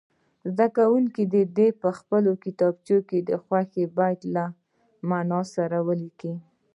[0.51, 1.23] زده کوونکي
[1.57, 3.67] دې په خپلو کتابچو کې خوښ
[3.97, 4.45] بیت له
[5.09, 6.33] معنا سره ولیکي.